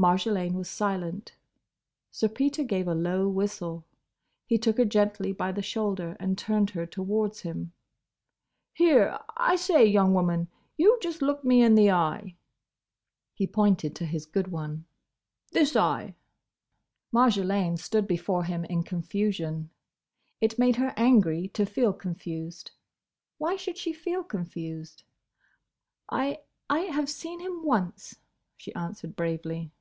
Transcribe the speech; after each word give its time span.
Marjolaine 0.00 0.54
was 0.54 0.70
silent. 0.70 1.32
Sir 2.12 2.28
Peter 2.28 2.62
gave 2.62 2.86
a 2.86 2.94
low 2.94 3.28
whistle. 3.28 3.84
He 4.46 4.56
took 4.56 4.78
her 4.78 4.84
gently 4.84 5.32
by 5.32 5.50
the 5.50 5.60
shoulder 5.60 6.16
and 6.20 6.38
turned 6.38 6.70
her 6.70 6.86
towards 6.86 7.40
him. 7.40 7.72
"Here, 8.74 9.18
I 9.36 9.56
say, 9.56 9.84
young 9.84 10.14
woman—You 10.14 11.00
just 11.02 11.20
look 11.20 11.42
me 11.42 11.62
in 11.62 11.74
the 11.74 11.90
eye." 11.90 12.36
He 13.34 13.48
pointed 13.48 13.96
to 13.96 14.06
his 14.06 14.24
good 14.24 14.52
one. 14.52 14.84
"This 15.50 15.74
eye." 15.74 16.14
Marjolaine 17.12 17.76
stood 17.76 18.06
before 18.06 18.44
him 18.44 18.64
in 18.66 18.84
confusion. 18.84 19.68
It 20.40 20.60
made 20.60 20.76
her 20.76 20.94
angry 20.96 21.48
to 21.54 21.66
feel 21.66 21.92
confused. 21.92 22.70
Why 23.38 23.56
should 23.56 23.76
she 23.76 23.92
feel 23.92 24.22
confused? 24.22 25.02
"I—I 26.08 26.78
have 26.82 27.10
seen 27.10 27.40
him 27.40 27.64
once," 27.64 28.20
she 28.56 28.72
answered 28.76 29.16
bravely. 29.16 29.72